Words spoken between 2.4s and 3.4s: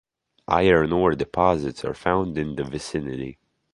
the vicinity.